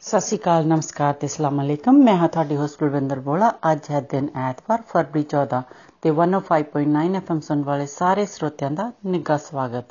ਸਤਿ 0.00 0.20
ਸ਼੍ਰੀ 0.20 0.38
ਅਕਾਲ, 0.38 0.66
ਨਮਸਕਾਰ 0.66 1.14
ਤੇ 1.14 1.26
ਅਸਲਾਮ 1.26 1.62
ਅਲੈਕਮ। 1.62 1.92
ਮੈਂ 1.92 2.16
ਹਾਂ 2.16 2.28
ਤੁਹਾਡੀ 2.28 2.56
ਹੋਸਟ 2.56 2.80
ਬਲਵਿੰਦਰ 2.80 3.20
ਬੋਲਾ। 3.20 3.52
ਅੱਜ 3.72 3.78
ਹੈ 3.90 4.00
ਦਿਨ 4.00 4.28
ਐਤਵਾਰ, 4.34 4.82
ਫਰਵਰੀ 4.82 5.22
14 5.22 5.62
ਤੇ 6.02 6.10
105.9 6.10 7.16
ਐਫਐਮ 7.16 7.40
ਸੁਣ 7.40 7.62
ਵਾਲੇ 7.62 7.86
ਸਾਰੇ 7.86 8.26
ਸਰੋਤਿਆਂ 8.26 8.70
ਦਾ 8.70 8.92
ਨਿੱਘਾ 9.06 9.36
ਸਵਾਗਤ। 9.36 9.84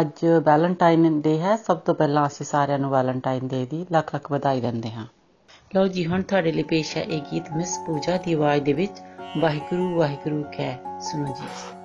ਅੱਜ 0.00 0.26
ਵੈਲੈਂਟਾਈਨ 0.44 1.20
ਡੇ 1.20 1.38
ਹੈ। 1.38 1.56
ਸਭ 1.56 1.76
ਤੋਂ 1.76 1.94
ਪਹਿਲਾਂ 1.94 2.26
ਅਸੀਂ 2.26 2.46
ਸਾਰਿਆਂ 2.46 2.78
ਨੂੰ 2.78 2.90
ਵੈਲੈਂਟਾਈਨ 2.90 3.48
ਡੇ 3.48 3.66
ਦੀ 3.66 3.86
ਲੱਖ 3.92 4.14
ਲੱਖ 4.14 4.32
ਵਧਾਈ 4.32 4.60
ਦਿੰਦੇ 4.60 4.90
ਹਾਂ। 4.90 5.06
ਲਓ 5.74 5.86
ਜੀ, 5.86 6.06
ਹੁਣ 6.06 6.22
ਤੁਹਾਡੇ 6.22 6.52
ਲਈ 6.52 6.62
ਪੇਸ਼ 6.62 6.96
ਹੈ 6.96 7.02
ਇਹ 7.02 7.20
ਗੀਤ, 7.32 7.52
ਮਿਸ 7.56 7.78
ਪੂਜਾ 7.86 8.16
ਦੀ 8.16 8.32
ਆਵਾਜ਼ 8.32 8.62
ਦੇ 8.62 8.72
ਵਿੱਚ। 8.72 9.00
ਵਾਹਿਗੁਰੂ 9.38 9.94
ਵਾਹਿਗੁਰੂ 9.96 10.42
ਕਹਿ 10.42 10.78
ਸੁਣੋ 11.00 11.26
ਜੀ। 11.26 11.75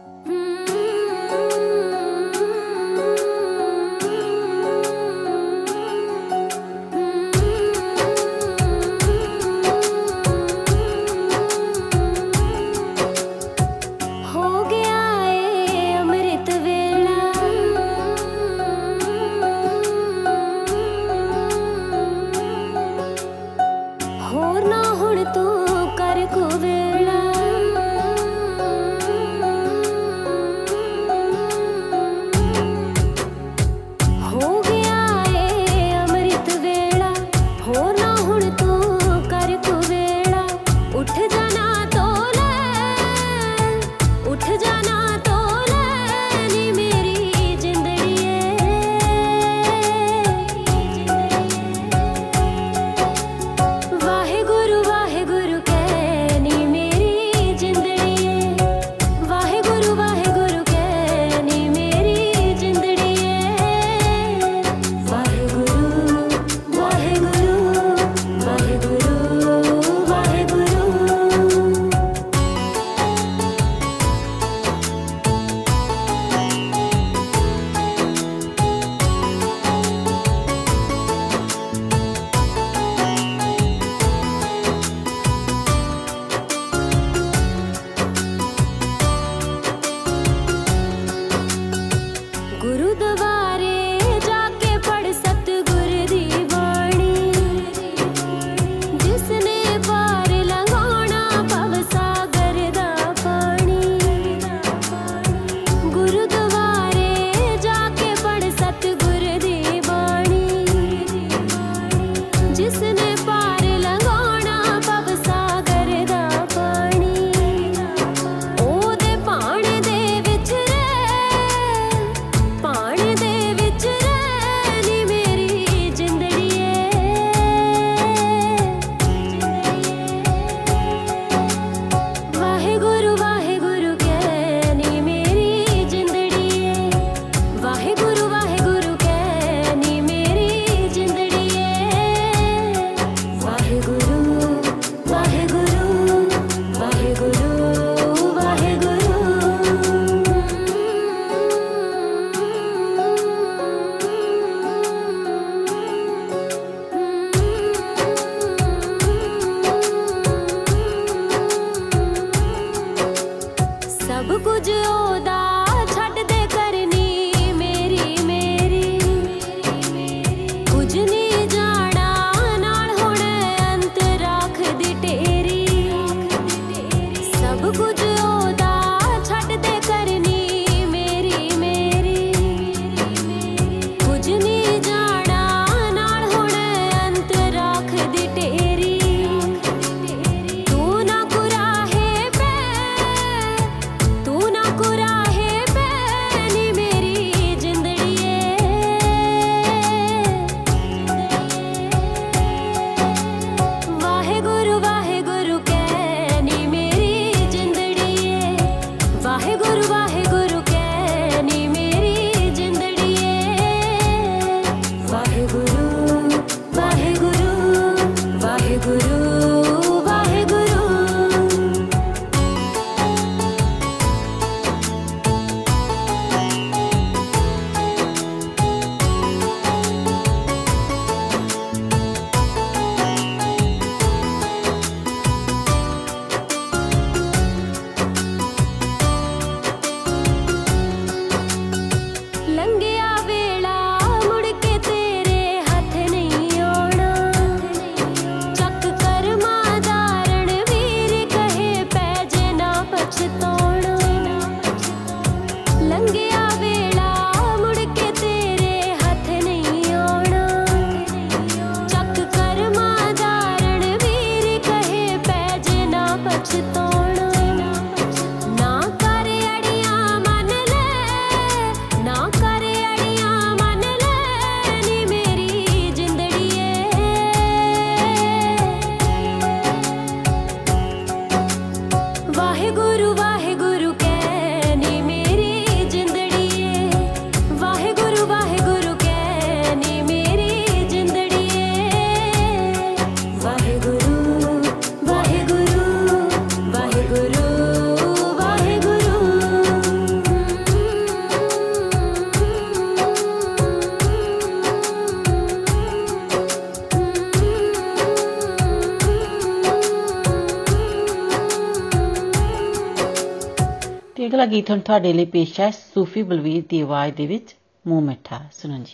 ਅਗਲਾ 314.26 314.46
ਗੀਤ 314.46 314.70
ਹੁਣ 314.72 314.80
ਤੁਹਾਡੇ 314.80 315.14
ਲਈ 315.14 315.26
ਪੇਸ਼ 315.26 315.60
ਹੈ 315.60 315.72
ਸੂਫੀ 315.72 316.22
ਬਲਵੀਰ 316.22 316.64
ਦੀ 316.70 316.82
ਆਵਾਜ਼ 316.82 317.16
ਦੇ 317.16 317.28
ਵਿੱਚ 317.28 317.56
ਮੂੰਹ 317.88 318.02
ਮਿੱਠਾ। 318.02 318.40
ਸੁਣੋ 318.62 318.78
ਜੀ। 318.78 318.94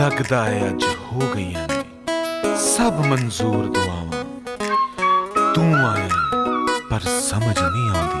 ਲੱਗਦਾ 0.00 0.44
ਹੈ 0.44 0.68
ਅੱਜ 0.68 0.84
ਹੋ 0.84 1.20
ਗਈਆਂ 1.36 1.68
ਨੇ 1.68 1.82
ਸਭ 2.56 2.92
ਮਨਜ਼ੂਰ 3.06 3.64
ਦੁਆਵਾਂ। 3.66 4.24
ਤੂੰ 5.54 5.74
ਆਏ 5.74 6.08
ਪਰ 6.90 7.00
ਸਮਝ 7.00 7.58
ਨਹੀਂ 7.58 7.88
ਆਉਂਦੀ 7.90 8.20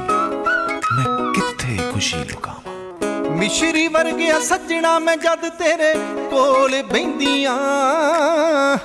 ਮੈਂ 0.96 1.32
ਕਿੱਥੇ 1.32 1.92
ਖੁਸ਼ੀ 1.92 2.18
ਲੁਕਾਵਾਂ। 2.18 3.30
ਮਿਸ਼ਰੀ 3.30 3.88
ਵਰਗਿਆ 3.88 4.40
ਸੱਜਣਾ 4.40 4.98
ਮੈਂ 4.98 5.16
ਜਦ 5.16 5.48
ਤੇਰੇ 5.48 5.94
ਕੋਲ 6.30 6.82
ਬੈੰਦੀਆਂ 6.82 7.56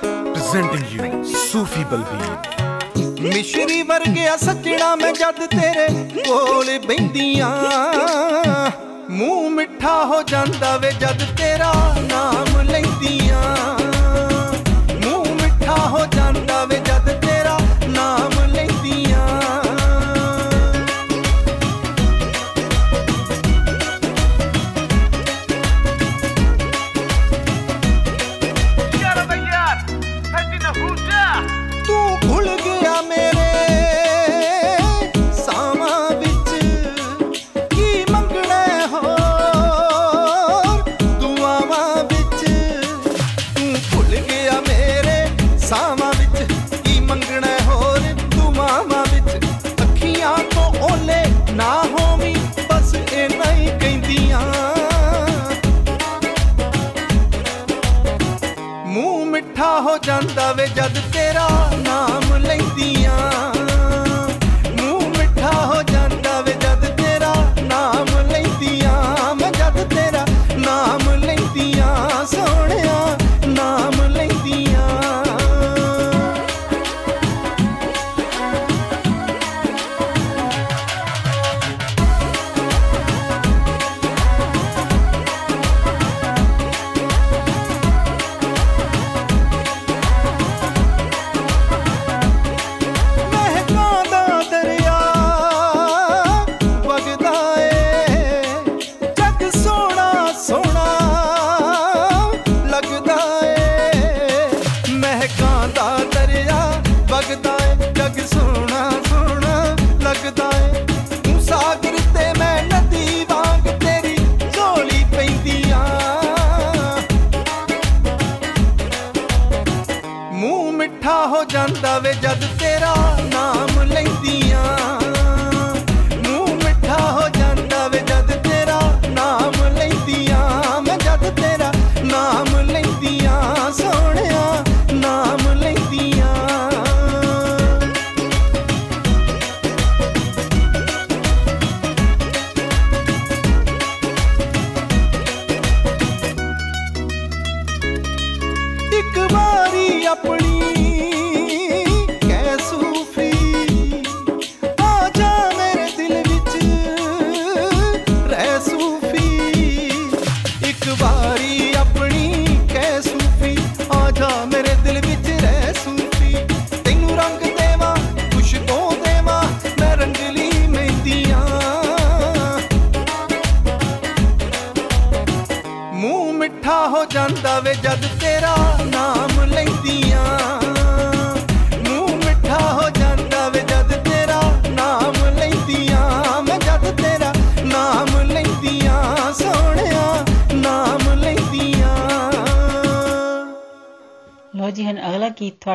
ਪ੍ਰੈਜ਼ੈਂਟਿੰਗ 0.02 0.92
ਯੂ 0.92 1.24
ਸੂਫੀ 1.24 1.84
ਬਲਬੀਰ 1.84 2.49
ਮਿਸ਼ਰੀ 3.20 3.82
ਵਰਗਿਆ 3.82 4.36
ਸੱਜਣਾ 4.36 4.96
ਮੈਂ 4.96 5.12
ਜਦ 5.12 5.46
ਤੇਰੇ 5.46 5.86
ਕੋਲ 6.26 6.78
ਬੈੰਦੀਆਂ। 6.78 7.50
ਮੂੰਹ 9.10 9.50
ਮਿੱਠਾ 9.50 10.04
ਹੋ 10.04 10.22
ਜਾਂਦਾ 10.22 10.76
ਵੇ 10.76 10.92
ਜਦ 10.92 11.24
ਤੇਰਾ 11.36 11.96
ਨਾਮ 12.00 12.60
ਲੈਂਦੀਆਂ। 12.60 13.19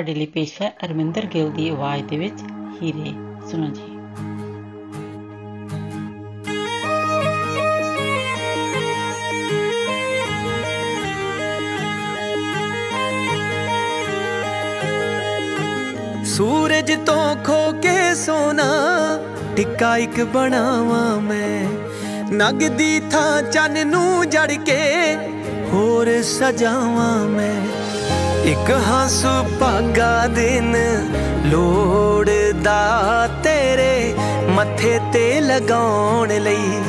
ਤੁਹਾਡੇ 0.06 0.20
ਲਈ 0.20 0.26
ਪੇਸ਼ 0.26 0.62
ਹੈ 0.62 0.68
ਅਰਮਿੰਦਰ 0.86 1.26
ਗਿੱਲ 1.26 1.50
ਦੀ 1.52 1.70
ਆਵਾਜ਼ 1.70 2.04
ਦੇ 2.04 2.18
ਵਿੱਚ 2.18 2.42
ਹੀਰੇ 2.82 3.12
ਸੁਣੋ 3.50 3.68
ਜੀ। 3.68 3.88
ਸੂਰਜ 16.26 16.92
ਤੋਂ 17.06 17.36
ਖੋ 17.46 17.60
ਕੇ 17.82 18.14
ਸੋਨਾ, 18.16 18.70
ਟਿੱਕਾ 19.56 19.98
ਇੱਕ 19.98 20.22
ਬਣਾਵਾਂ 20.24 21.22
ਮੈਂ। 21.22 21.66
ਨਗ 22.34 22.64
ਦੀ 22.78 23.00
ਥਾਂ 23.12 23.42
ਚੰਨ 23.52 23.88
ਨੂੰ 23.88 24.30
ਜੜ 24.30 24.52
ਕੇ 24.52 24.82
ਹੋਰ 25.74 26.22
ਸਜਾਵਾਂ 26.22 27.18
ਮੈਂ। 27.26 27.56
ਇੱਕ 28.46 28.72
ਹੰਸੂ 28.72 29.55
ਭਾਗਾ 29.66 30.28
ਦਿਨ 30.28 30.76
ਲੋੜਦਾ 31.46 33.28
ਤੇਰੇ 33.44 34.14
ਮੱਥੇ 34.50 35.00
ਤੇ 35.14 35.40
ਲਗਾਉਣ 35.42 36.34
ਲਈ। 36.40 36.82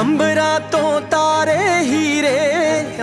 ਅੰਬਰਾਂ 0.00 0.58
ਤੋਂ 0.72 1.00
ਤਾਰੇ 1.00 1.56
ਹੀਰੇ, 1.80 2.38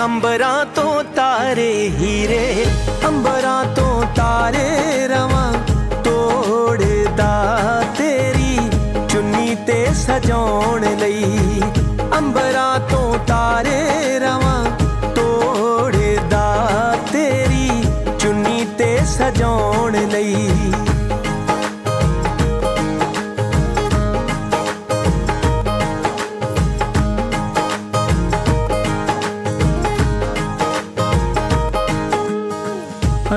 ਅੰਬਰਾਂ 0.05 0.65
ਤੋਂ 0.75 1.03
ਤਾਰੇ 1.15 1.72
ਹੀਰੇ, 1.98 2.65
ਅੰਬਰਾਂ 3.08 3.63
ਤੋਂ 3.75 4.03
ਤਾਰੇ 4.15 5.08
ਰਵਾਂ 5.08 5.53
ਤੋੜਦਾ 6.03 7.84
ਤੇਰੀ 7.98 8.58
ਚੁੰਨੀ 9.10 9.55
ਤੇ 9.67 9.86
ਸਜਾਉਣ 9.96 10.86
ਲਈ। 10.98 11.62
ਅੰਬਰਾਂ 12.17 12.79
ਤੋਂ 12.89 13.17
ਤਾਰੇ 13.27 14.20
ਰਵਾਂ 14.20 14.65
ਸਜਾਉਣ 19.21 19.97
ਲਈ 20.07 20.50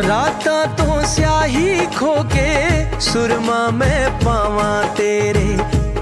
ਰਾਤਾਂ 0.08 0.66
ਤੋਂ 0.78 1.02
ਸਿਆਹੀ 1.06 1.86
ਖੋ 1.98 2.14
ਕੇ 2.34 2.88
ਸੁਰਮਾ 3.00 3.68
ਮੈਂ 3.70 4.10
ਪਾਵਾਂ 4.26 4.84
ਤੇਰੇ 4.98 5.58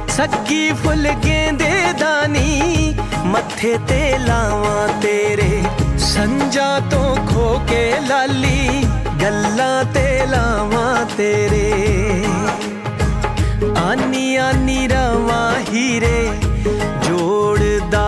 ਸੱਗੀ 0.10 0.72
ਫੁੱਲ 0.84 1.08
ਗੇਂਦੇ 1.26 1.72
ਦਾਨੀ 2.00 2.96
ਮੱਥੇ 3.26 3.78
ਤੇ 3.88 4.18
ਲਾਵਾਂ 4.18 4.88
ਤੇਰੇ 5.02 5.64
ਸੰਜਾ 6.08 6.80
ਤੋਂ 6.90 7.16
ਖੋ 7.28 7.60
ਕੇ 7.70 7.92
ਲਾਲੀ 8.10 8.86
ਗੱਲਾਂ 9.23 9.85
ਤੇ 9.85 10.27
ਲਾਵਾਂ 10.27 11.05
ਤੇਰੇ। 11.17 12.25
ਆਨੀ 13.79 14.37
ਆਨੀ 14.37 14.87
ਰਵਾਂ 14.89 15.53
ਹੀਰੇ, 15.73 16.31
ਜੋੜਦਾ 17.03 18.07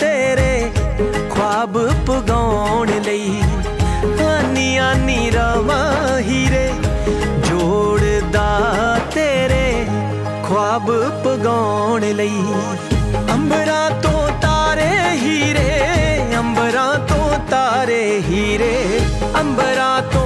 ਤੇਰੇ। 0.00 0.70
ਖੁਆਬ 1.30 1.78
ਪਗਾਉਣ 2.06 2.90
ਲਈ 3.06 3.42
ਆਨੀ 4.26 4.76
ਆਨੀ 4.76 5.30
ਰਵਾਂ 5.30 6.18
ਹੀਰੇ, 6.18 6.68
ਜੋੜਦਾ 7.48 8.48
ਤੇਰੇ। 9.14 9.86
ਖੁਆਬ 10.48 10.92
ਪਗਾਉਣ 11.24 12.02
ਲਈ 12.12 12.44
ਅੰਬਰਾਂ 13.34 13.90
ਤੋਂ 14.02 14.28
ਤਾਰੇ 14.42 14.90
ਹੀਰੇ, 15.12 15.80
ਅੰਬਰਾਂ 16.38 16.94
ਤੋਂ 17.08 17.30
ਤਾਰੇ 17.50 18.22
ਹੀਰੇ, 18.28 19.00
ਅੰਬਰਾਂ 19.40 20.02
ਤੋਂ 20.02 20.21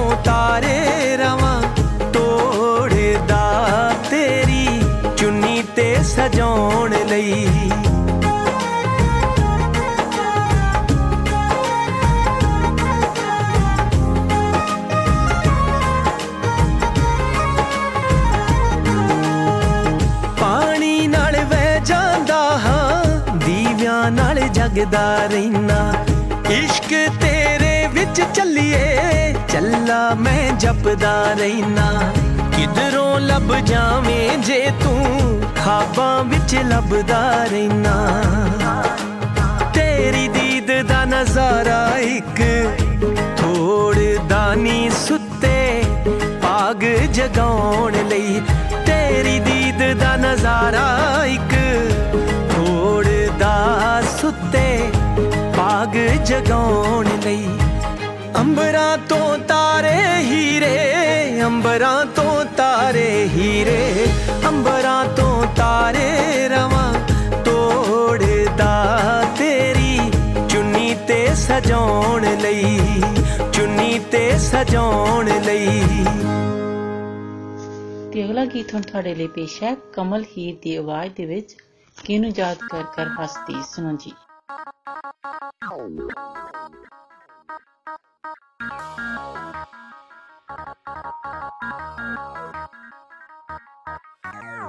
ਜਗਦਾ 24.77 25.25
ਰਹਿਣਾ 25.25 26.05
ਇਸ਼ਕ 26.49 26.89
ਤੇਰੇ 27.21 27.87
ਵਿੱਚ 27.93 28.21
ਚੱਲੀਏ, 28.33 29.33
ਚੱਲਾ 29.49 30.13
ਮੈਂ 30.13 30.51
ਜਪਦਾ 30.51 31.13
ਰਹਿਣਾ 31.33 32.11
ਕਿਧਰੋਂ 32.55 33.19
ਲੱਭ 33.19 33.53
ਜਾਵੇਂ 33.65 34.37
ਜੇ 34.37 34.59
ਤੂੰ, 34.83 35.41
ਖਾਬਾਂ 35.55 36.23
ਵਿੱਚ 36.23 36.55
ਲੱਭਦਾ 36.65 37.21
ਰਹਿਣਾ 37.43 37.95
ਤੇਰੀ 39.73 40.27
ਦੀਦ 40.27 40.71
ਦਾ 40.87 41.03
ਨਜ਼ਾਰਾ 41.05 41.81
ਇੱਕ 41.97 42.41
ਥੋੜਦਾ 43.37 44.53
ਨੀ 44.55 44.89
ਸੁੱਤੇ 44.99 45.83
ਪਾਗ 46.43 46.83
ਜਗਾਉਣ 47.13 48.03
ਲਈ। 48.09 48.41
ਤੇਰੀ 48.85 49.39
ਦੀਦ 49.39 49.93
ਦਾ 49.99 50.15
ਨਜ਼ਾਰਾ 50.17 50.87
ਇੱਕ 51.25 51.49
ਥੋੜਦਾ 51.49 51.56
ਸੁੱਤੇ 54.47 54.91
ਪਾਗ 55.57 55.95
ਜਗਾਉਣ 56.23 57.07
ਲਈ। 57.25 57.47
ਅੰਬਰਾਂ 58.35 58.97
ਤੋਂ 58.97 59.37
ਤਾਰੇ 59.37 59.95
ਹੀਰੇ, 60.19 61.41
ਅੰਬਰਾਂ 61.45 62.05
ਤੋਂ 62.05 62.45
ਤਾਰੇ 62.57 63.09
ਹੀਰੇ, 63.27 64.07
ਅੰਬਰਾਂ 64.47 65.03
ਤੋਂ 65.05 65.43
ਤਾਰੇ 65.55 66.47
ਰਵਾਂ 66.47 66.93
ਤੋੜਦਾ 67.43 68.71
ਤੇਰੀ। 69.37 69.99
ਚੁੰਨੀ 70.49 70.95
ਤੇ 71.07 71.27
ਸਜਾਉਣ 71.35 72.25
ਲਈ, 72.37 72.79
ਚੁੰਨੀ 73.53 73.99
ਤੇ 74.11 74.37
ਸਜਾਉਣ 74.37 75.29
ਲਈ। 75.41 75.83
ਤੇ 78.13 78.25
ਅਗਲਾ 78.25 78.45
ਗੀਤ 78.45 78.73
ਹੁਣ 78.73 78.81
ਤੁਹਾਡੇ 78.81 79.15
ਲਈ 79.15 79.27
ਪੇਸ਼ 79.27 79.63
ਹੈ, 79.63 79.75
ਕਮਲ 79.93 80.23
ਹੀਰ 80.37 80.55
ਦੀ 80.61 80.75
ਆਵਾਜ਼ 80.75 81.13
ਦੇ 81.17 81.25
ਵਿੱਚ 81.25 81.55
ਕਿਨੂੰ 82.05 82.31
ਯਾਦ 82.37 82.57
ਕਰ 82.71 82.83
ਕਰ 82.95 83.07
ਹੱਸਦੀ 83.21 83.61
ਸੁਣੋ 83.75 83.97
ਜੀ? 83.99 84.11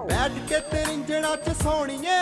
ਬੈਠ 0.09 0.33
ਕੇ 0.49 0.59
ਤੇਰਿੰਜਣਾ 0.61 1.35
ਚ 1.37 1.55
ਸੋਣੀਏ 1.63 2.19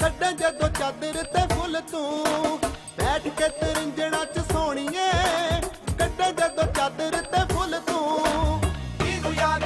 ਕੱਢਾਂ 0.00 0.32
ਜਦੋਂ 0.32 0.68
ਚਾਦਰ 0.68 1.22
ਤੇ 1.24 1.46
ਫੁੱਲ 1.54 1.80
ਤੂੰ। 1.90 2.58
ਬੈਠ 2.98 3.28
ਕੇ 3.28 3.48
ਤੇਰਿੰਜਣਾ 3.60 4.24
ਚ 4.24 4.44
ਸੋਣੀਏ 4.52 5.10
ਕੱਢਾਂ 5.98 6.32
ਜਦੋਂ 6.32 6.72
ਚਾਦਰ 6.72 7.22
ਤੇ 7.32 7.44
ਫੁੱਲ 7.54 7.80
ਤੂੰ। 7.86 8.60
ਇਹਨੂੰ 9.06 9.34
ਯਾਦ 9.34 9.64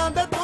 I'm 0.00 0.14
the 0.14 0.39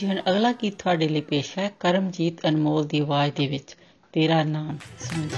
ਜੀ 0.00 0.06
ਹੁਣ 0.06 0.20
ਅਗਲਾ 0.30 0.52
ਗੀਤ 0.52 0.74
ਤੁਹਾਡੇ 0.78 1.08
ਲਈ 1.08 1.20
ਪੇਸ਼ 1.20 1.58
ਹੈ, 1.58 1.70
ਕਰਮਜੀਤ 1.80 2.46
ਅਨਮੋਲ 2.48 2.86
ਦੀ 2.86 2.98
ਆਵਾਜ਼ 3.00 3.32
ਦੇ 3.34 3.46
ਵਿੱਚ, 3.46 3.76
ਤੇਰਾ 4.12 4.44
ਨਾਮ 4.44 4.78
ਸੁਣ 4.98 5.28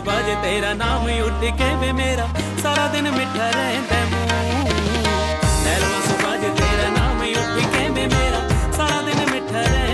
ਸੁਬਾ 0.00 0.20
ਜੇ 0.22 0.34
ਤੇਰਾ 0.42 0.72
ਨਾਮ 0.74 1.08
ਹੀ 1.08 1.20
ਉੱਠ 1.20 1.40
ਕੇ 1.58 1.74
ਵੇ 1.80 1.90
ਮੇਰਾ 1.92 2.28
ਸਾਰਾ 2.62 2.86
ਦਿਨ 2.92 3.10
ਮਿੱਠਾ 3.10 3.48
ਰਹਿੰਦਾ 3.50 3.96
ਮੂੰਹ 4.10 4.70
ਲੈ 5.64 5.76
ਲਵਾਂ 5.78 6.00
ਸੁਬਾ 6.06 6.36
ਜੇ 6.36 6.48
ਤੇਰਾ 6.58 6.88
ਨਾਮ 6.90 7.22
ਹੀ 7.22 7.34
ਉੱਠ 7.34 7.60
ਕੇ 7.74 7.88
ਵੇ 7.88 8.06
ਮੇਰਾ 8.06 8.40
ਸਾਰਾ 8.76 9.00
ਦਿਨ 9.02 9.30
ਮਿੱਠਾ 9.30 9.60
ਰਹਿੰਦਾ 9.62 9.89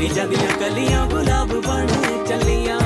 ਰੀਜਾਂ 0.00 0.26
ਦੀਆਂ 0.28 0.58
ਕਲੀਆਂ 0.60 1.06
ਗੁਲਾਬ 1.06 1.52
ਬਣ 1.66 1.86
ਚੱਲੀਆਂ 2.28 2.78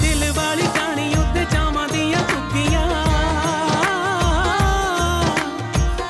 ਦਿਲ 0.00 0.30
ਵਾਲੀ 0.36 0.66
ਟਾਣੀ 0.76 1.08
ਉੱਤੇ 1.14 1.44
ਚਾਵਾਂ 1.52 1.86
ਦੀਆਂ 1.88 2.22
ਕੁੱਕੀਆਂ 2.30 2.86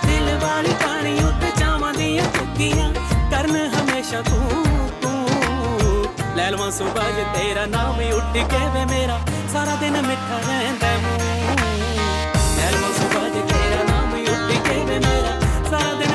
ਦਿਲ 0.06 0.36
ਵਾਲੀ 0.42 0.74
ਟਾਣੀ 0.82 1.18
ਉੱਤੇ 1.24 1.50
ਚਾਵਾਂ 1.58 1.92
ਦੀਆਂ 1.94 2.24
ਕੁੱਕੀਆਂ 2.38 2.88
ਕਰਨ 3.30 3.56
ਹਮੇਸ਼ਾ 3.74 4.22
ਤੂੰ 4.22 4.64
ਤੂੰ 5.02 6.06
ਲੈ 6.36 6.50
ਲਵਾਂ 6.50 6.70
ਸੁਬਾਹ 6.70 7.10
ਜੇ 7.16 7.24
ਤੇਰਾ 7.34 7.66
ਨਾਮ 7.66 8.00
ਹੀ 8.00 8.10
ਉੱਠ 8.12 8.36
ਕੇ 8.50 8.66
ਵੇ 8.74 8.84
ਮੇਰਾ 8.90 9.18
ਸਾਰਾ 9.52 9.74
ਦਿਨ 9.80 10.00
ਮਿੱਠਾ 10.06 10.38
ਰਹਿੰਦਾ 10.48 10.96
ਮੂੰਹ 11.02 11.56
ਲੈ 12.56 12.70
ਲਵਾਂ 12.70 12.92
ਸੁਬਾਹ 12.98 13.28
ਜੇ 13.34 13.42
ਤੇਰਾ 13.52 13.82
ਨਾਮ 13.90 14.14
ਹੀ 14.16 14.22
ਉੱਠ 14.26 14.68
ਕੇ 14.68 14.78
ਵੇ 14.84 14.98
ਮੇਰਾ 14.98 15.38
ਸਾਰਾ 15.70 15.92
ਦਿਨ 15.94 16.13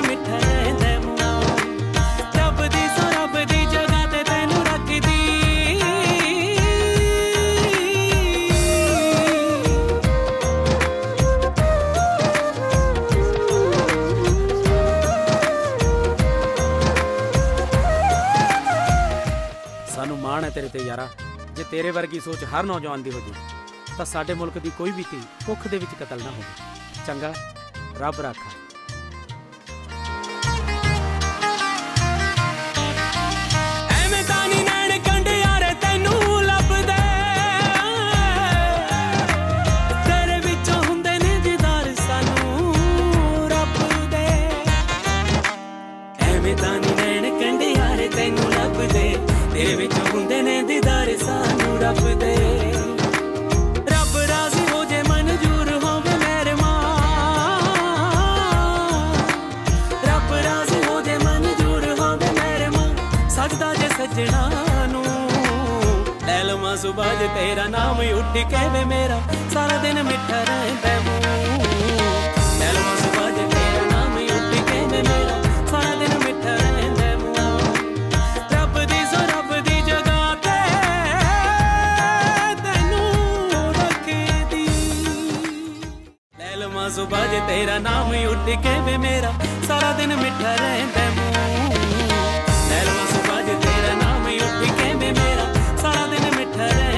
ਤੇਰੇ 21.70 21.90
ਵਰਗੀ 21.90 22.20
ਸੋਚ 22.20 22.44
ਹਰ 22.44 22.64
ਨੌਜਵਾਨ 22.64 23.02
ਦੀ 23.02 23.10
ਹੋ 23.10 23.20
ਜੇ 23.20 23.32
ਤਾਂ 23.96 24.04
ਸਾਡੇ 24.04 24.34
ਮੁਲਕ 24.34 24.58
ਦੀ 24.58 24.72
ਕੋਈ 24.78 24.90
ਵੀ 24.90 25.04
ਧੀ 25.10 25.20
ਭੁੱਖ 25.46 25.68
ਦੇ 25.68 25.78
ਵਿੱਚ 25.78 25.90
ਕਤਲ 26.00 26.18
ਨਾ 26.18 26.30
ਹੋਵੇ। 26.30 27.04
ਚੰਗਾ, 27.06 27.34
ਰੱਬ 27.98 28.20
ਰਾਖਾ। 28.20 28.59
बाज 67.00 67.20
तेरा 67.34 67.66
नाम 67.72 67.98
उठ 68.14 68.34
के 68.52 68.62
वे 68.72 68.84
मेरा। 68.84 69.18
सारा 69.54 69.76
दिन 69.82 69.98
मिठा 70.06 70.40
रहता 70.48 70.92
सुबह 73.00 73.26
तेरा 73.52 73.84
नाम 73.92 74.16
ही। 74.18 74.26
उठ 74.36 74.52
के 74.68 74.80
वे 74.90 75.00
मेरा। 75.08 75.36
सारा 75.70 75.92
दिन 76.00 76.12
मिठा 76.24 76.54
रहता 76.60 77.08
मुँह 86.72 86.88
सुबह 86.96 87.22
तेरा 87.48 87.78
नाम 87.78 88.10
उठ 88.28 88.46
के 88.60 88.74
वे 88.86 88.96
मेरा। 88.98 89.30
सारा 89.68 89.90
दिन 89.98 90.12
मिठा 90.22 90.52
रहता 96.68 96.89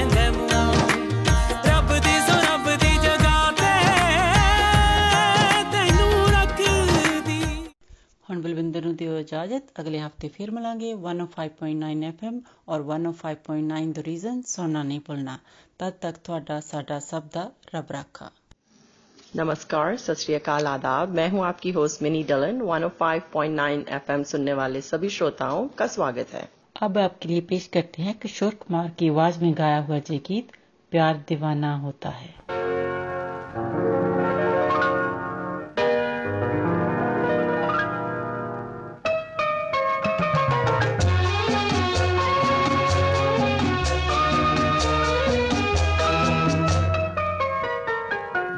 ਬਲਵਿੰਦਰ 8.42 8.84
ਨੂੰ 8.84 8.94
ਦਿਓ 8.96 9.18
ਇਜਾਜ਼ਤ 9.18 9.70
ਅਗਲੇ 9.80 10.00
ਹਫਤੇ 10.00 10.28
ਫਿਰ 10.28 10.50
ਮਿਲਾਂਗੇ 10.50 10.92
105.9 10.94 12.08
FM 12.08 12.40
ਔਰ 12.68 12.82
105.9 12.88 13.86
ਦ 13.92 14.02
ਰੀਜ਼ਨ 14.06 14.42
ਸੁਣਨਾ 14.46 14.82
ਨਹੀਂ 14.82 15.00
ਭੁੱਲਣਾ 15.00 15.38
ਤਦ 15.78 15.94
ਤੱਕ 16.00 16.18
ਤੁਹਾਡਾ 16.24 16.58
ਸਾਡਾ 16.64 16.98
ਸਭ 17.04 17.30
ਦਾ 17.34 17.50
ਰੱਬ 17.74 17.92
ਰਾਖਾ 17.92 18.30
नमस्कार 19.34 19.96
सत 19.96 20.18
श्री 20.18 20.34
अकाल 20.36 20.66
आदाब 20.68 21.10
मैं 21.16 21.24
हूं 21.32 21.42
आपकी 21.46 21.72
होस्ट 21.72 22.04
मिनी 22.04 22.22
डलन 22.28 22.62
105.9 22.68 23.66
एफएम 23.96 24.22
सुनने 24.24 24.54
वाले 24.54 24.80
सभी 24.82 25.10
श्रोताओं 25.10 25.68
का 25.78 25.88
स्वागत 25.90 26.32
है 26.34 26.42
अब 26.82 26.98
आपके 27.00 27.28
लिए 27.28 27.44
पेश 27.48 27.66
करते 27.74 28.02
हैं 28.02 28.14
किशोर 28.20 28.54
कुमार 28.62 28.88
की 28.98 29.08
आवाज 29.10 29.42
में 29.42 29.52
गाया 29.58 29.80
हुआ 29.82 30.00
ये 30.08 30.18
गीत 30.26 30.56
प्यार 30.92 31.24
दीवाना 31.28 31.74
होता 31.80 32.14
है 32.16 32.32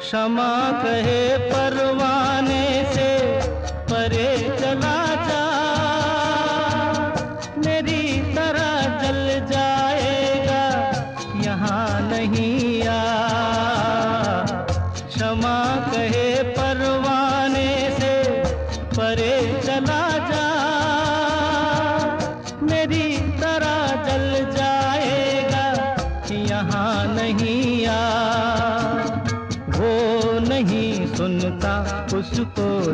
क्षमा 0.00 0.52
कहे 0.82 1.22
परवाने 1.50 2.64
से 2.94 3.08
परे 3.90 4.28
चला 4.60 4.94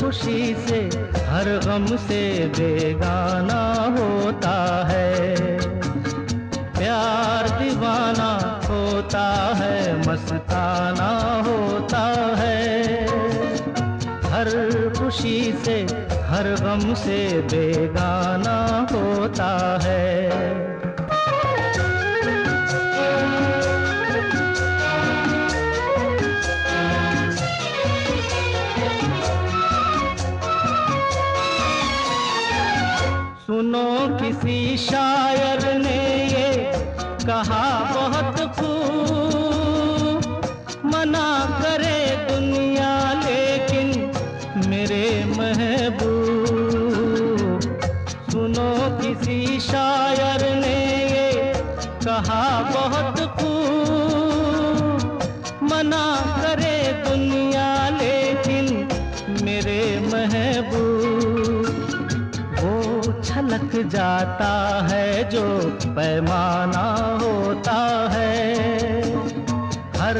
खुशी 0.00 0.54
से, 0.54 0.90
हर 1.24 1.60
गम 1.66 1.96
से 1.96 2.46
बेगाना 2.46 3.72
होता 3.98 4.84
है। 4.88 5.36
प्यार 6.78 7.48
दीवाना 7.48 8.60
होता 8.68 9.54
है, 9.56 9.98
मस्ताना 10.08 11.42
होता 11.48 12.34
है। 12.36 12.82
हर 14.30 14.48
खुशी 14.98 15.54
से, 15.64 15.82
हर 16.10 16.56
गम 16.60 16.94
से 16.94 17.42
बेगाना 17.42 18.86
होता 18.92 19.78
है। 19.82 20.69
किसी 34.80 35.29
जाता 64.00 64.86
है, 64.90 65.30
जो 65.30 65.60
पैमाना 65.86 67.18
होता 67.22 68.08
है। 68.10 68.54
हर 70.00 70.18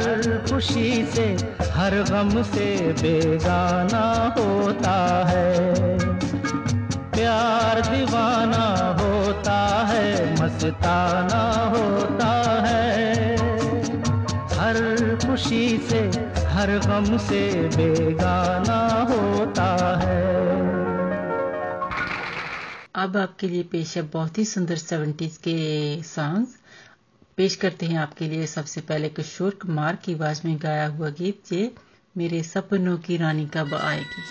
खुशी 0.49 1.05
से, 1.05 1.37
हर 1.71 1.91
गम 1.95 2.43
से 2.43 2.93
बेगाना 3.01 4.35
होता 4.37 5.25
है। 5.27 5.73
प्यार 7.11 7.81
दीवाना 7.81 8.97
होता 9.01 9.85
है, 9.89 10.33
मस्ताना 10.33 11.65
होता 11.77 12.63
है। 12.67 13.35
हर 14.57 15.17
खुशी 15.25 15.87
से, 15.89 16.11
हर 16.45 16.67
गम 16.67 17.17
से 17.17 17.69
बेगाना 17.77 19.07
होता 19.09 19.99
है। 20.03 20.50
अब 22.95 23.17
आपके 23.17 23.47
लिए 23.47 23.63
पेश 23.63 23.95
है 23.97 24.01
बहुत 24.03 24.37
ही 24.37 24.45
सुंदर 24.45 24.75
सेवेंटीज 24.75 25.37
के 25.37 26.03
सॉन्ग 26.03 26.47
पेश 27.37 27.55
करते 27.55 27.85
हैं 27.85 27.97
आपके 27.97 28.27
लिए 28.27 28.47
सबसे 28.47 28.81
पहले 28.81 29.09
किशोर 29.09 29.51
कुमार 29.51 29.95
की 29.95 30.13
आवाज़ 30.13 30.41
में 30.45 30.57
गाया 30.61 30.87
हुआ 30.87 31.09
गीत, 31.09 31.53
ये 31.53 31.71
मेरे 32.17 32.43
सपनों 32.43 32.97
की 32.97 33.17
रानी 33.17 33.45
कब 33.45 33.73
आएगी? 33.73 34.23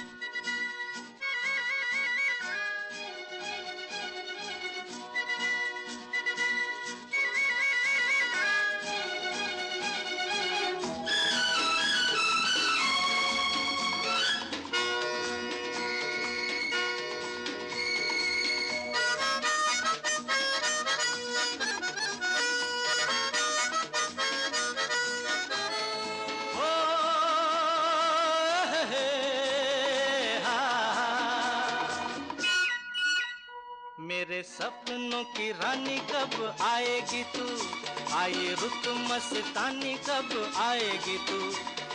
सपनों 34.71 35.25
की 35.25 35.53
रानी 35.53 35.99
कब 35.99 36.57
आएगी 36.61 37.23
तू? 37.23 37.69
आई 38.17 38.57
रुत 38.61 38.83
मस्तानी, 38.87 39.95
कब 39.95 40.53
आएगी 40.57 41.19
तू? 41.19 41.39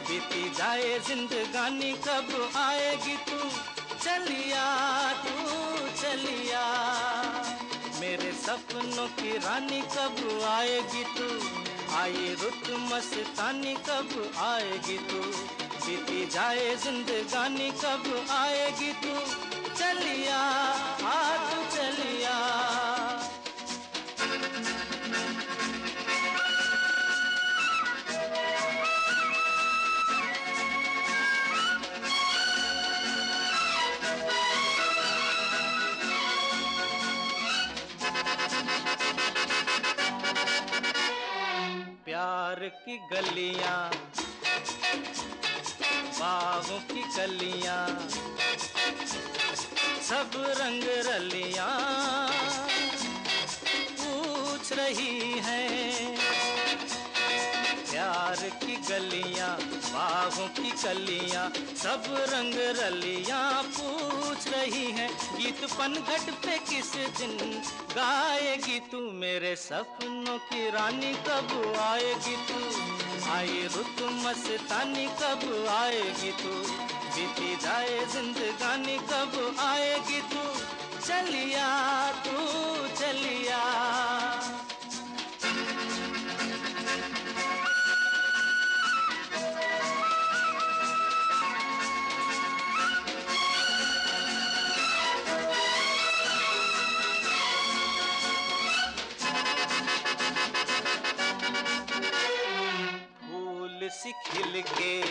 बीती 0.08 0.50
जाए 0.50 1.00
जिंदगानी, 1.00 1.94
कब 1.94 2.52
आएगी 2.56 3.18
तू? 3.18 3.38
चलिया 4.04 5.14
तू, 5.14 5.50
चलिया। 6.02 6.64
मेरे 8.00 8.32
सपनों 8.32 9.08
की 9.08 9.38
रानी 9.38 9.82
कब 9.82 10.42
आएगी 10.50 11.04
तू? 11.04 11.58
आई 11.96 12.38
रुत 12.42 12.80
मस्तानी, 12.80 13.74
कब 13.74 14.34
आएगी 14.38 14.98
तू? 14.98 15.20
बीती 15.86 16.26
जाए 16.26 16.76
जिंदगानी, 16.76 17.72
कब 17.72 18.28
आएगी 18.32 18.94
तू? 18.94 19.36
चलिया 19.76 20.75
की 42.70 42.98
गलियाँ 43.12 43.90
बागों 46.20 46.80
की 46.92 47.04
गलियाँ 47.18 47.86
सब 50.02 50.32
रंग 50.60 50.84
रलियाँ 51.08 51.70
पूछ 54.00 54.72
रही 54.74 55.40
हैं 55.46 55.95
की 58.50 58.76
गलियाँ, 58.76 59.58
बागों 59.66 60.48
की 60.48 60.72
कलियाँ, 60.72 61.50
सब 61.78 62.04
रंग 62.08 62.54
रलियाँ 62.56 63.64
पूछ 63.64 64.48
रही 64.48 64.92
हैं। 64.92 65.38
गीत 65.38 65.66
पनघट 65.66 66.34
पे 66.34 66.58
किस 66.58 66.96
दिन 66.96 67.62
गाएगी 67.96 68.80
तू 68.80 69.12
मेरे 69.12 69.56
सपनों 69.56 70.38
की 70.38 70.70
रानी? 70.70 71.14
कब 71.14 71.76
आएगी 71.80 72.36
तू? 72.36 72.60
आई 73.32 73.70
रुत 73.76 74.12
मस्तानी, 74.12 75.06
कब 75.06 75.68
आएगी 75.70 76.32
तू? 76.32 76.72
बीती 77.16 77.56
जाए 77.56 78.06
जिंदगानी, 78.06 78.98
कब 78.98 79.56
आएगी 79.60 80.22
तू? 80.22 80.60
चलिया 81.08 82.12
तू 82.12 82.36
सी 104.06 104.12
खिल 104.26 104.62
के 104.62 105.02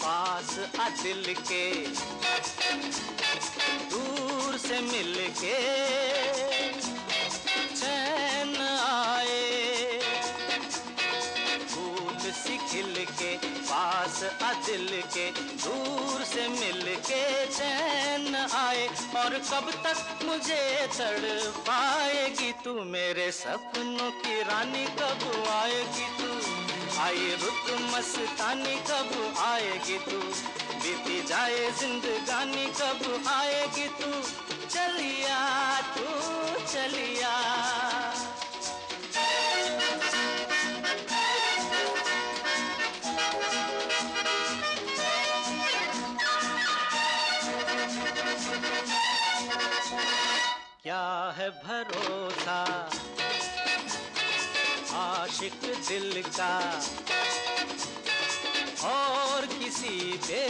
पास 0.00 0.52
आ 0.80 0.88
दिल 1.02 1.34
के 1.48 1.64
दूर 3.90 4.56
से 4.58 4.78
मिल 4.80 5.14
के 5.40 5.58
चैन 7.80 8.56
आए। 8.60 10.00
फूल 11.68 12.30
सी 12.40 12.56
खिल 12.70 13.04
के 13.12 13.36
पास 13.68 14.22
आ 14.42 14.52
दिल 14.66 14.88
के 15.16 15.30
दूर 15.36 16.24
से 16.32 16.48
मिल 16.48 16.94
के 17.10 17.22
चैन 17.58 18.34
आए। 18.36 18.88
और 19.20 19.38
कब 19.52 19.70
तक 19.84 20.24
मुझे 20.24 20.64
तड़ 20.96 21.28
पाएगी 21.68 22.52
तू 22.64 22.82
मेरे 22.96 23.30
सपनों 23.44 24.10
की 24.24 24.42
रानी, 24.42 24.84
कब 25.00 25.30
आएगी 25.50 26.08
तू 26.18 26.29
आई 27.00 27.38
रुत 27.42 27.80
मस्तानी, 27.80 28.76
कब 28.76 29.34
आएगी 29.38 29.98
तू? 29.98 30.18
बीती 30.82 31.22
जाए 31.22 31.70
जिंदगानी, 31.70 32.66
कब 32.66 33.24
आएगी 33.28 33.88
तू? 33.88 34.22
चलिया 34.68 35.80
तू, 35.80 36.04
चलिया। 36.72 37.34
क्या 50.82 51.34
है 51.38 51.50
भरोसा? 51.50 52.90
आशिक 55.30 55.60
दिल 55.88 56.22
का 56.26 56.54
और 58.84 59.46
किसी 59.46 60.18
पे 60.26 60.40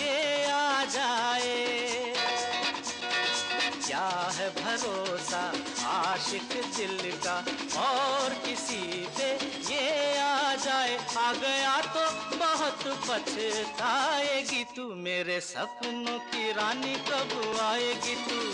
ये 0.00 0.44
आ 0.50 0.84
जाए। 0.84 2.12
क्या 3.86 4.08
है 4.36 4.48
भरोसा 4.60 5.42
आशिक 5.88 6.52
दिल 6.76 7.12
का 7.26 7.38
और 7.86 8.34
किसी 8.44 9.08
पे 9.18 9.32
ये 9.72 10.18
आ 10.18 10.54
जाए? 10.56 10.98
आ 11.18 11.32
गया 11.32 11.80
तो 11.96 12.29
पछताएगी 13.10 14.64
तू 14.64 14.94
मेरे 14.94 15.40
सपनों 15.40 16.18
की 16.18 16.52
रानी 16.52 16.94
कब 16.94 17.58
आएगी 17.62 18.14
तू? 18.14 18.52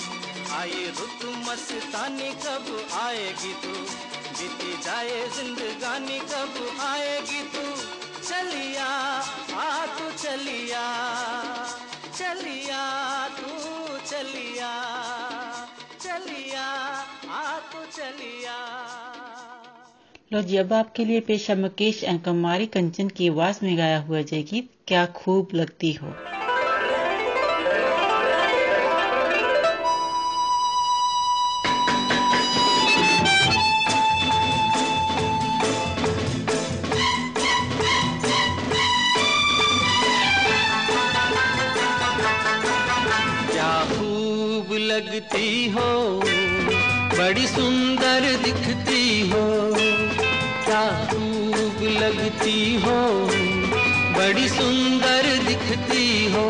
आई 0.55 0.95
रुत 0.99 1.49
मस्तानी 1.49 2.33
कब 2.33 2.89
आएगी 2.93 3.55
तू? 3.55 3.73
बीती 4.39 4.83
जाए 4.83 5.29
जिंदगानी 5.29 6.19
कब 6.19 6.77
आएगी 6.81 7.43
तू? 7.43 7.83
चलिया, 8.29 8.87
आ 9.57 9.87
तू 9.87 10.11
चलिया 10.11 10.85
चलिया 12.19 13.29
तू 13.29 13.49
चलिया 13.99 14.73
चलिया, 16.01 16.67
आ 17.31 17.59
तू 17.59 17.87
चलिया। 17.97 18.76
लो 20.31 20.41
जी, 20.43 20.57
अब 20.57 20.73
आपके 20.73 21.05
लिए 21.05 21.21
पेशा 21.21 21.55
मुकेश 21.55 22.03
एंड 22.05 22.19
कुमारी 22.25 22.67
कंचन 22.67 23.09
की 23.09 23.29
आवाज़ 23.29 23.59
में 23.63 23.77
गाया 23.79 23.99
हुआ 24.01 24.23
जय 24.23 24.43
गीत, 24.43 24.71
क्या 24.89 25.05
खूब 25.17 25.49
लगती 25.55 25.93
हो? 25.93 26.15
लगती 44.89 45.69
हो, 45.69 45.89
बड़ी 47.19 47.47
सुंदर 47.47 48.33
दिखती 48.45 48.96
क्या 50.77 50.89
खूब 51.11 51.79
लगती 52.01 52.59
हो 52.85 52.97
बड़ी 54.19 54.49
सुंदर 54.49 55.29
दिखती 55.47 56.09
हो। 56.33 56.45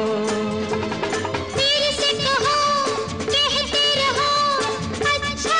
अच्छा 5.29 5.59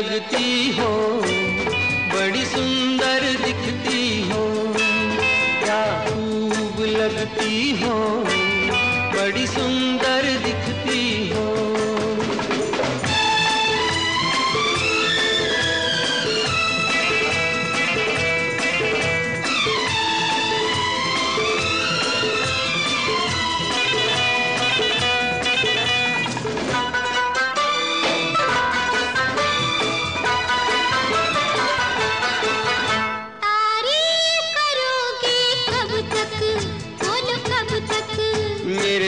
लगता 0.00 0.49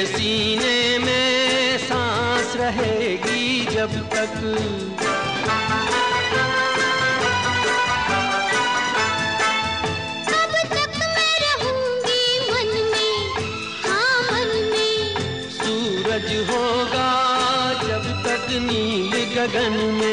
सीने 0.06 0.98
में 0.98 1.78
सांस 1.78 2.56
रहेगी 2.56 3.64
जब 3.66 3.92
तक। 4.12 4.34
कब 10.28 10.52
तक 10.72 10.92
मैं 11.14 11.34
रहूँगी 11.42 12.24
मन 12.50 12.70
में 12.92 13.16
हाँ 13.84 14.16
मन 14.30 14.50
में। 14.70 15.50
सूरज 15.58 16.28
होगा 16.50 17.10
जब 17.82 18.04
तक 18.26 18.46
नील 18.68 19.12
गगन 19.36 19.76
में। 20.00 20.11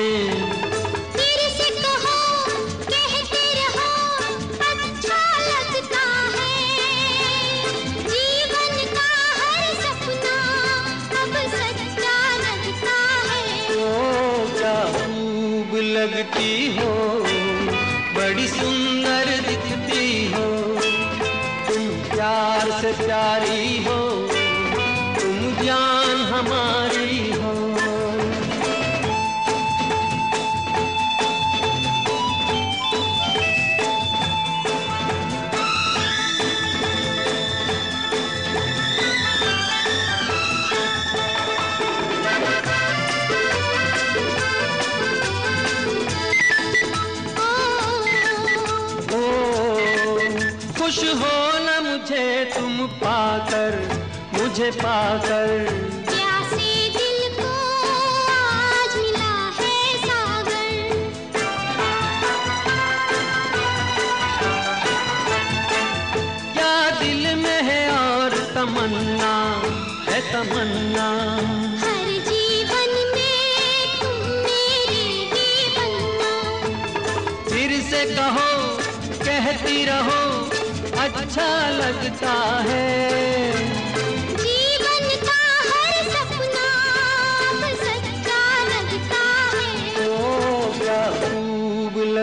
पाकर 54.68 55.87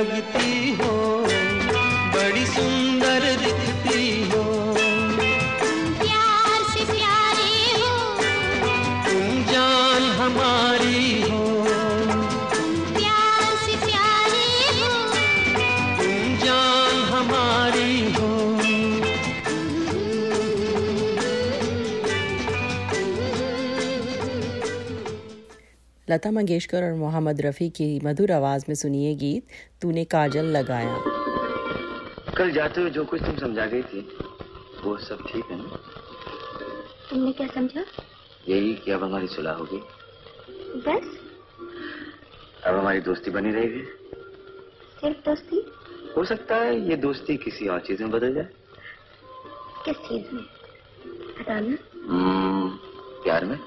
लगती 0.03 0.46
लता 26.17 26.31
मंगेशकर 26.31 26.85
और 26.85 26.95
मोहम्मद 26.95 27.41
रफ़ी 27.41 27.71
की 27.71 28.01
मधुर 28.05 28.33
आवाज़ 28.33 28.65
में 28.69 28.75
सुनिए 28.75 29.15
गीत 29.15 29.47
तूने 29.83 30.05
काजल 30.05 30.45
लगाया। 30.45 31.05
कल 32.39 32.51
जाते 32.51 32.81
हुए 32.81 32.91
जो 32.91 33.05
कुछ 33.05 33.23
तुम 33.23 33.39
समझा 33.39 33.67
गई 33.67 33.83
थी 33.83 34.01
वो 34.85 34.97
सब 34.97 35.19
ठीक 35.33 35.45
है 35.45 35.57
ना? 35.59 35.79
तुमने 37.11 37.33
क्या 37.33 37.47
समझा? 37.47 37.85
यही 38.49 38.75
कि 38.75 38.91
अब 38.91 39.05
हमारी 39.05 39.27
सुलह 39.27 39.51
होगी। 39.51 39.79
बस। 40.81 41.19
अब 42.65 42.77
हमारी 42.77 43.01
दोस्ती 43.01 43.31
बनी 43.31 43.51
रहेगी। 43.51 43.83
सिर्फ़ 45.01 45.19
दोस्ती? 45.19 45.73
हो 46.17 46.25
सकता 46.25 46.57
है 46.57 46.91
ये 46.91 46.97
दोस्ती 46.97 47.37
किसी 47.37 47.69
और 47.69 47.81
चीज़ 47.81 48.03
में 48.03 48.11
बदल 48.11 48.35
जाए। 48.35 48.49
किस 49.85 49.97
चीज़ 49.97 50.35
में? 50.35 50.45
बताना 51.41 51.77
हम्म, 52.09 52.69
प्यार 53.25 53.45
में। 53.45 53.59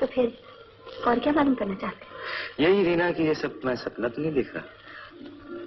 तो 0.00 0.06
फिर 0.06 0.38
और 1.06 1.18
क्या 1.18 1.32
मालूम 1.32 1.54
करना 1.54 1.74
चाहते 1.74 2.62
यही 2.62 2.84
रीना 2.84 3.10
कि 3.10 3.22
ये 3.22 3.34
सब 3.34 3.60
मैं 3.64 3.76
सपना 3.76 4.08
तो 4.08 4.22
नहीं 4.22 4.32
देख 4.32 4.54
रहा। 4.56 4.64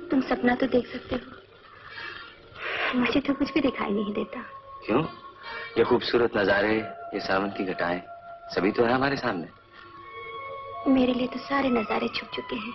तुम 0.10 0.22
सपना 0.22 0.56
तो 0.56 0.68
देख 0.68 0.88
सकते 0.88 1.16
हो। 1.16 1.22
मुझे 3.00 3.20
तो 3.20 3.34
कुछ 3.34 3.54
भी 3.54 3.62
दिखाई 3.62 3.92
नहीं 3.92 4.14
देता। 4.14 4.42
क्यों? 4.86 5.04
ये 5.78 5.84
खूबसूरत 5.84 6.32
नजारे 6.38 6.76
ये 7.14 7.20
सावन 7.20 7.50
की 7.50 7.64
घटाएँ 7.66 8.02
सभी 8.56 8.72
तो 8.72 8.86
है 8.86 8.94
हमारे 8.94 9.16
सामने। 9.16 9.48
मेरे 10.94 11.14
लिए 11.14 11.28
तो 11.28 11.40
सारे 11.40 11.70
नजारे 11.70 12.08
छुप 12.08 12.30
चुके 12.34 12.56
हैं। 12.56 12.74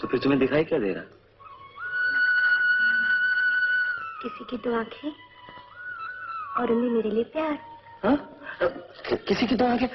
तो 0.00 0.08
फिर 0.08 0.20
तुम्हें 0.20 0.40
दिखाई 0.40 0.64
क्या 0.64 0.78
दे 0.78 0.92
रहा? 0.92 1.04
किसी 4.22 4.44
की 4.44 4.56
दो 4.56 4.78
आँखें 4.78 5.12
और 6.60 6.72
उनमें 6.72 6.90
मेरे 6.90 7.10
लिए 7.10 7.24
प्यार। 7.24 7.71
हाँ? 8.04 8.16
कि, 8.62 9.16
किसी 9.16 9.46
की 9.46 9.54
दो 9.54 9.64
आँखें 9.64 9.88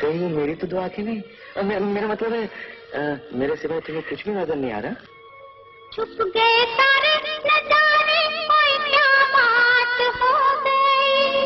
कहीं 0.00 0.20
वो 0.20 0.28
मेरी 0.28 0.54
तो 0.54 0.66
दो 0.66 0.78
आँखें 0.80 1.02
नहीं। 1.02 1.22
मे, 1.64 1.78
मेरा 1.78 2.08
मतलब 2.08 2.32
है 2.32 2.46
अ, 2.94 3.00
मेरे 3.32 3.56
सिवाय 3.56 3.80
तुम्हें 3.80 4.04
कुछ 4.08 4.24
भी 4.24 4.34
नज़र 4.34 4.56
नहीं 4.56 4.72
आ 4.72 4.78
रहा। 4.78 4.92
छुप 5.92 6.16
गए 6.36 6.64
सारे 6.70 7.12
नजारे 7.36 8.20
कोई 8.48 8.72
क्या 8.90 9.10
बात 9.34 10.00
हो 10.16 10.32
गई। 10.64 11.44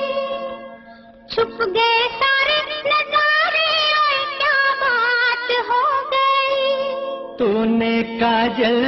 छुप 1.35 1.59
गए 1.77 2.07
सारे 2.15 2.57
नजारे 2.81 3.69
और 4.01 4.25
क्या 4.39 4.59
बात 4.83 5.49
हो 5.71 5.83
गई। 6.11 7.37
तूने 7.39 8.03
काजल 8.21 8.79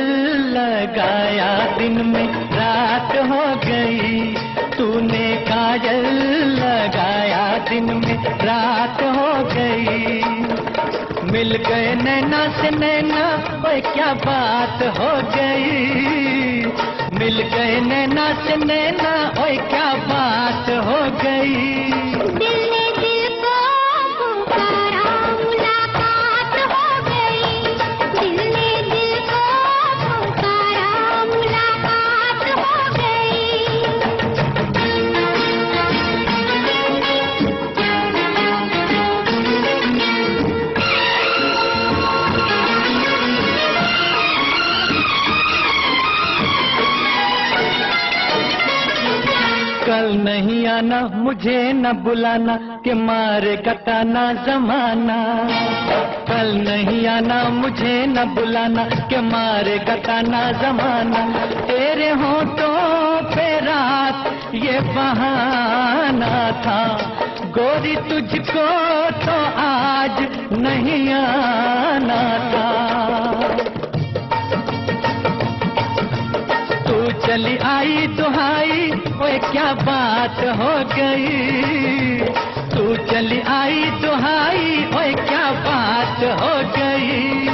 लगाया 0.56 1.78
दिन 1.78 2.06
में 2.06 2.26
रात 2.56 3.16
हो 3.30 3.44
गई। 3.66 3.75
मिल 11.46 11.56
गए 11.56 11.94
नैना 11.94 12.62
से 12.62 12.70
नैना, 12.70 13.24
ओए 13.68 13.80
क्या 13.80 14.14
बात 14.14 14.82
हो 14.82 15.10
गई? 15.36 16.66
मिल 17.18 17.42
गए 17.42 17.80
नैना 17.80 18.46
से 18.46 18.56
नैना, 18.56 19.44
ओए 19.44 19.56
क्या 19.56 19.94
बात 19.94 20.70
हो 20.70 21.10
गई? 21.24 22.15
आना 50.76 51.10
मुझे 51.14 51.72
न 51.72 51.92
बुलाना, 51.92 52.56
के 52.56 52.94
मारे 52.94 53.56
कटाना 53.56 54.32
जमाना। 54.32 55.48
कल 56.28 56.54
नहीं 56.54 57.06
आना, 57.06 57.44
मुझे 57.44 58.06
न 58.06 58.24
बुलाना, 58.24 58.84
के 58.84 59.20
मारे 59.20 59.78
कटाना 59.78 60.52
जमाना। 60.52 61.46
तेरे 61.60 62.10
होठों 62.10 63.20
पे 63.34 63.60
रात, 63.60 64.26
ये 64.54 64.80
बहाना 64.80 66.50
था। 66.50 67.10
गोरी 67.46 67.96
तुझको 67.96 68.66
तो 69.10 69.44
आज 69.62 70.28
नहीं 70.52 71.12
आना 71.12 72.38
था। 72.48 72.85
चली 77.36 77.56
आई 77.56 78.06
दुहाई, 78.06 78.90
ओए 79.22 79.38
क्या 79.38 79.72
बात 79.72 80.38
हो 80.40 80.72
गई? 80.96 82.20
तू 82.74 82.96
चली 83.12 83.40
आई 83.40 83.84
दुहाई, 83.84 84.86
ओए 84.96 85.14
क्या 85.14 85.50
बात 85.52 86.24
हो 86.40 86.54
गई? 86.76 87.45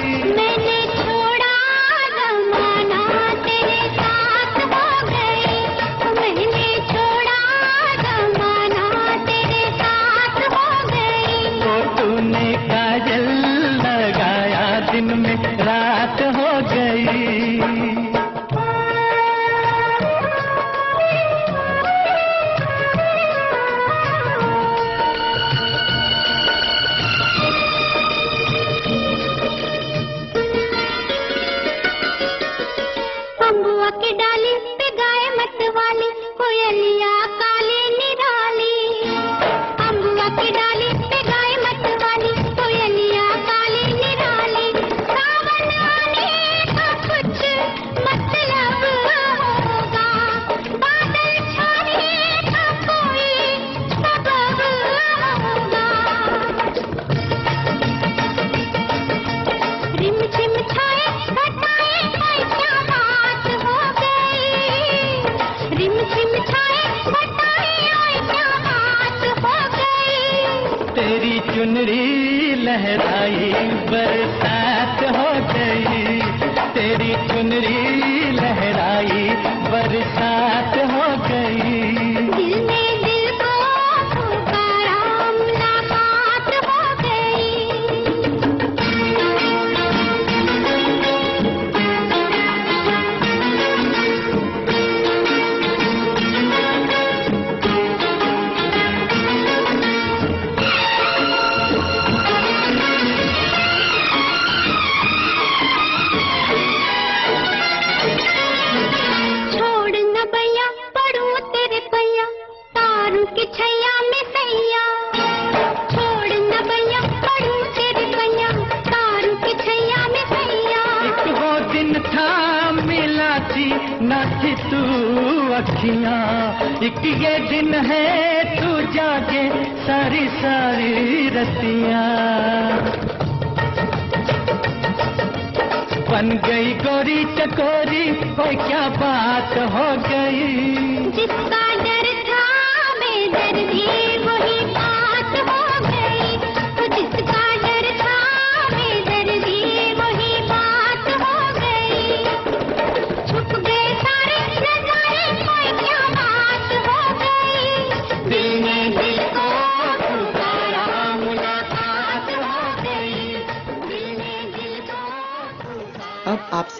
गई 141.16 141.71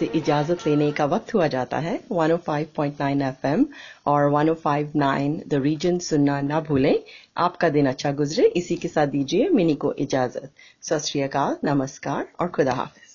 आपसे 0.03 0.17
इजाज़त 0.19 0.67
लेने 0.67 0.91
का 0.91 1.05
वक्त 1.05 1.33
हुआ 1.33 1.47
जाता 1.47 1.77
है। 1.79 1.99
105.9 2.11 3.21
एफएम 3.21 3.65
और 4.05 4.31
105.9 4.31 5.43
द 5.47 5.53
रीजन 5.53 5.99
सुनना 5.99 6.41
ना 6.41 6.59
भूलें। 6.59 6.99
आपका 7.37 7.69
दिन 7.69 7.85
अच्छा 7.85 8.11
गुजरे। 8.11 8.45
इसी 8.45 8.75
के 8.75 8.87
साथ 8.87 9.07
दीजिए 9.07 9.49
मिनी 9.49 9.75
को 9.75 9.93
इजाज़त। 9.93 10.51
सत 10.81 11.59
नमस्कार 11.63 12.27
और 12.39 12.47
खुदा 12.47 12.73
हाफिज। 12.73 13.11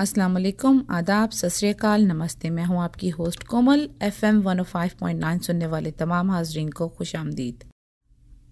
अस्सलाम 0.00 0.34
वालेकुम। 0.34 0.84
आदाब, 0.90 1.30
सत 1.30 1.84
नमस्ते। 1.84 2.50
मैं 2.50 2.64
हूँ 2.64 2.82
आपकी 2.82 3.08
होस्ट 3.08 3.44
कोमल। 3.44 3.88
एफएम 4.02 4.42
105.9 4.42 5.38
सुनने 5.38 5.66
वाले 5.66 5.90
तमाम 5.90 6.30
हाजरीन 6.30 6.70
को 6.70 6.88
खुश 6.88 7.16
आमदीद। 7.16 7.64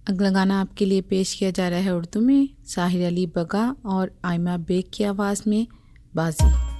अगला 0.09 0.31
गाना 0.31 0.61
आपके 0.61 0.85
लिए 0.87 1.01
पेश 1.01 1.35
किया 1.35 1.51
जा 1.51 1.69
रहा 1.69 1.79
है 1.79 1.95
उर्दू 1.97 2.21
में, 2.21 2.49
साहिर 2.65 3.07
अली 3.07 3.27
बगा 3.27 3.77
और 3.87 4.19
आयमा 4.25 4.57
बेग 4.57 4.85
की 4.95 5.05
आवाज़ 5.05 5.43
में 5.49 5.67
बाजी। 6.15 6.80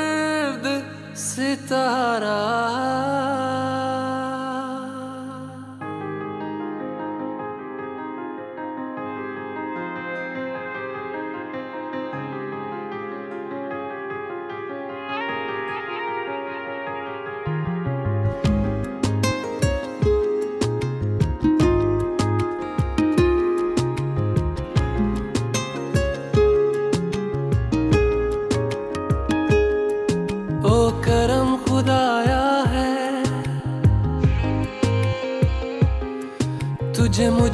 सितारा 1.41 2.37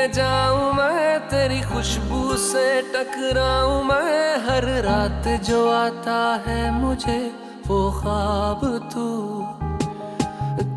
में 0.00 0.12
जाऊँ, 0.12 0.72
मैं 0.74 1.28
तेरी 1.28 1.60
खुशबू 1.60 2.36
से 2.36 2.66
टकराऊं। 2.82 3.82
मैं 3.84 4.38
हर 4.38 4.64
रात 4.82 5.28
जो 5.44 5.58
आता 5.70 6.18
है, 6.46 6.70
मुझे 6.72 7.18
वो 7.66 7.80
ख्वाब 7.90 8.60
तू। 8.92 9.06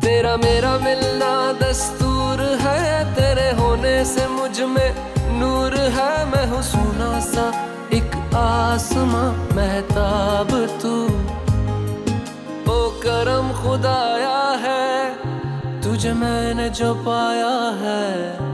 तेरा 0.00 0.36
मेरा 0.36 0.72
मिलना 0.78 1.32
दस्तूर 1.52 2.42
है, 2.60 3.04
तेरे 3.14 3.50
होने 3.56 4.04
से 4.04 4.26
मुझमें 4.28 4.90
नूर 5.40 5.76
है। 5.96 6.12
मैं 6.26 6.46
हूँ 6.46 6.62
सुना 6.62 7.12
सा 7.20 7.48
एक 7.92 8.16
आसमां, 8.36 9.28
महताब 9.56 10.52
तू। 10.82 10.96
ओ 12.72 12.78
करम 13.00 13.52
खुदाया 13.62 14.40
है, 14.66 15.14
तुझे 15.82 16.12
मैंने 16.12 16.68
जो 16.70 16.94
पाया 16.94 17.54
है। 17.80 18.53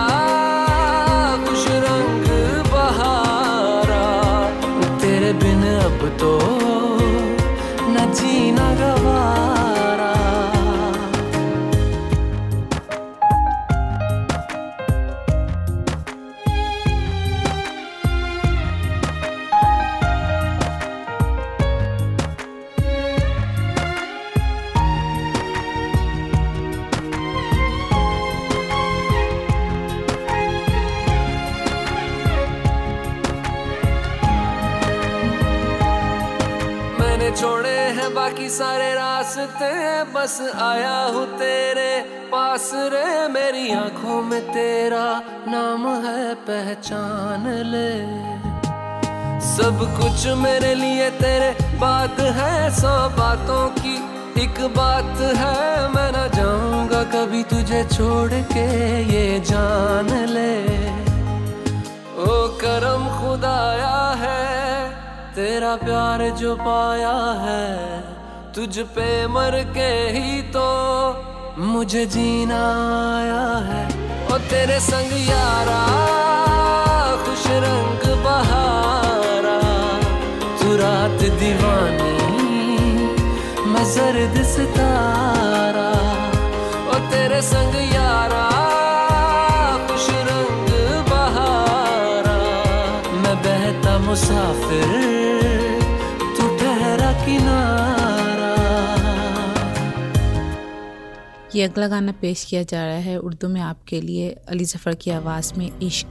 छोड़ 57.91 58.33
के 58.51 58.67
ये 59.05 59.39
जान 59.45 60.09
ले। 60.29 60.53
ओ 62.23 62.35
करम 62.61 63.03
खुदाया 63.17 63.97
है, 64.21 64.43
तेरा 65.35 65.75
प्यार 65.75 66.23
जो 66.39 66.55
पाया 66.57 67.15
है, 67.41 67.65
तुझ 68.55 68.73
पे 68.95 69.09
मर 69.27 69.59
के 69.75 69.91
ही 70.15 70.41
तो 70.55 70.67
मुझे 71.63 72.05
जीना 72.07 72.61
आया 73.09 73.45
है। 73.69 73.83
ओ 74.25 74.37
तेरे 74.49 74.79
संग 74.79 75.11
यारा, 75.29 75.81
खुश 77.25 77.45
रंग 77.65 78.03
बहारा, 78.25 79.59
तू 80.61 80.75
रात 80.77 81.19
दीवानी, 81.39 82.15
मैं 83.67 83.85
जर्द 83.93 84.43
सितारा। 84.47 85.50
संग 87.41 87.75
यारा, 87.93 88.47
खुश 89.87 90.09
रंग 90.09 90.69
बहारा। 91.09 92.37
मैं 93.13 93.35
बहता 93.35 93.97
मुसाफिर, 93.99 94.89
तू 96.37 96.47
ठहरा 96.57 97.11
किनारा। 97.25 98.53
ये 101.55 101.63
अगला 101.63 101.87
गाना 101.87 102.11
पेश 102.11 102.43
किया 102.43 102.63
जा 102.63 102.85
रहा 102.85 102.95
है 102.95 103.17
उर्दू 103.17 103.47
में 103.47 103.61
आपके 103.61 104.01
लिए 104.01 104.29
अली 104.49 104.65
जफ़र 104.65 104.95
की 104.95 105.11
आवाज़ 105.11 105.53
में 105.57 105.79
इश्क। 105.79 106.07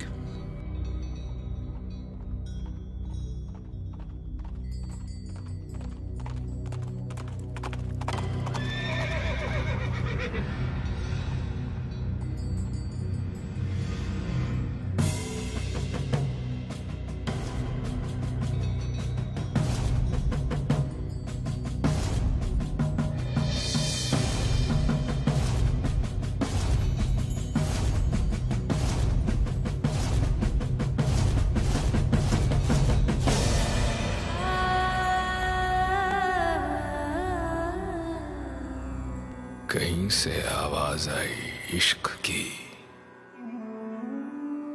से 40.11 40.43
आवाज़ 40.43 41.11
आई 41.11 41.77
इश्क 41.77 42.09
की। 42.27 42.45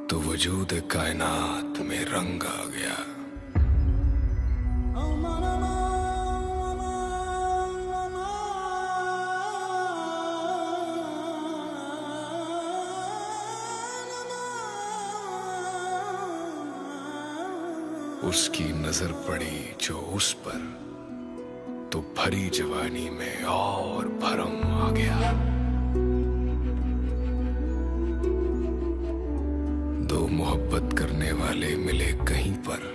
तो 0.10 0.20
वजूद 0.20 0.90
कायनात 0.92 1.80
में 1.80 2.06
रंग 2.06 2.44
आ 2.44 2.66
गया। 2.66 2.96
उसकी 18.30 18.64
नज़र 18.64 19.12
पड़ी 19.12 19.76
जो 19.82 20.00
उस 20.00 20.34
पर। 20.34 20.85
भरी 22.26 22.50
जवानी 22.50 23.10
में 23.10 23.44
और 23.44 24.08
भरम 24.08 24.68
आ 24.68 24.92
गया। 24.92 25.32
दो 30.08 30.28
मोहब्बत 30.28 30.98
करने 30.98 31.32
वाले 31.32 31.76
मिले 31.76 32.12
कहीं 32.14 32.54
पर। 32.54 32.95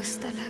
Deus 0.00 0.12
está 0.12 0.28
lá. 0.28 0.49